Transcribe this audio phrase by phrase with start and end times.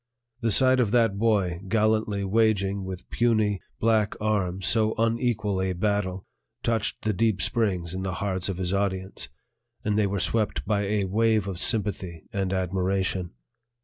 [0.39, 6.25] The sight of that boy gallantly waging with puny, black arms so unequal a battle
[6.63, 9.29] touched the deep springs in the hearts of his audience,
[9.85, 13.33] and they were swept by a wave of sympathy and admiration.